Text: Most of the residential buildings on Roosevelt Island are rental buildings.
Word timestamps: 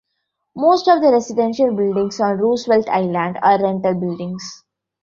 Most 0.55 0.87
of 0.87 0.99
the 0.99 1.11
residential 1.11 1.75
buildings 1.75 2.19
on 2.19 2.39
Roosevelt 2.39 2.89
Island 2.89 3.37
are 3.43 3.61
rental 3.61 3.93
buildings. 3.93 4.63